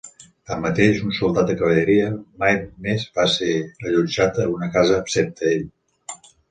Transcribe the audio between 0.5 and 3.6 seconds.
Tanmateix, un soldat de cavalleria mai més va ser